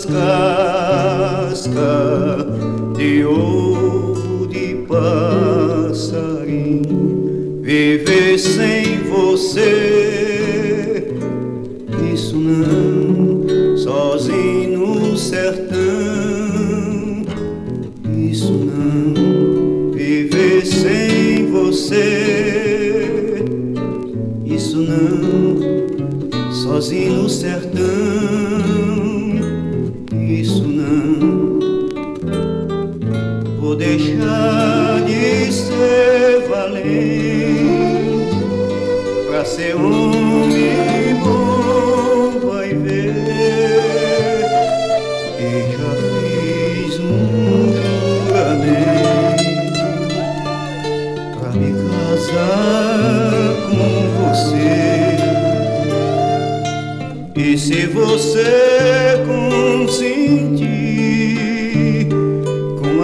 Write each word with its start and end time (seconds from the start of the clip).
duas 0.00 1.68
de 2.96 3.24
ovo 3.26 4.46
de 4.48 4.86
passarinho 4.88 6.32
viver 7.62 8.38
sem 8.38 8.98
você 9.04 10.32
isso 12.12 12.36
não 12.36 13.42
sozinho 13.82 14.78
no 14.78 15.16
sertão. 15.18 15.76
Isso 18.16 18.52
não, 18.52 19.90
viver 19.92 20.64
sem 20.64 21.50
você. 21.50 23.42
Isso 24.44 24.76
não, 24.78 26.52
sozinho 26.52 27.22
no 27.22 27.28
sertão. 27.28 28.81
Deixar 33.82 35.00
de 35.04 35.52
ser 35.52 36.48
valente 36.48 38.36
pra 39.28 39.44
ser 39.44 39.74
homem 39.74 41.16
bom, 41.24 42.48
vai 42.48 42.74
ver. 42.74 43.42
me 51.54 51.72
casar 51.90 53.32
com 53.68 53.84
você. 54.22 55.18
E 57.36 57.58
se 57.58 57.86
você 57.88 59.22
consentir 59.26 60.91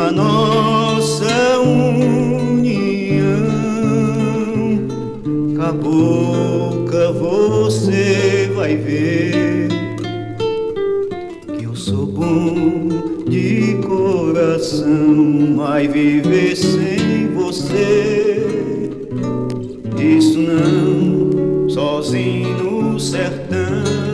a 0.09 0.13
nossa 0.13 1.59
união, 1.61 2.79
cabocla 5.55 7.13
você 7.13 8.51
vai 8.55 8.75
ver 8.75 9.69
que 11.59 11.65
eu 11.65 11.77
sou 11.77 12.07
bom 12.07 12.89
de 13.29 13.77
coração, 13.87 14.87
mas 15.55 15.93
viver 15.93 16.57
sem 16.57 17.29
você 17.35 18.47
isso 19.99 20.39
não, 20.39 21.69
sozinho 21.69 22.57
no 22.63 22.99
sertão. 22.99 24.08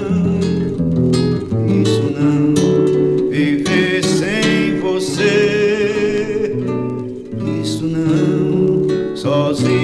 Você. 7.64 7.76
Isso 7.76 7.86
não, 7.86 9.16
sozinho. 9.16 9.83